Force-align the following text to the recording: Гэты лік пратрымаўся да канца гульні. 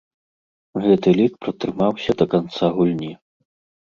Гэты 0.85 1.09
лік 1.19 1.33
пратрымаўся 1.45 2.11
да 2.21 2.25
канца 2.31 2.71
гульні. 2.79 3.11